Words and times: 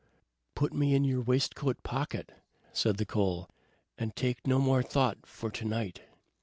"Put 0.55 0.73
me 0.73 0.95
in 0.95 1.03
your 1.03 1.21
waistcoat 1.21 1.83
pocket," 1.83 2.31
said 2.73 2.97
the 2.97 3.05
coal, 3.05 3.47
"and 3.99 4.15
take 4.15 4.47
no 4.47 4.57
more 4.57 4.81
thought 4.81 5.27
for 5.27 5.51
to 5.51 5.63
night." 5.63 6.01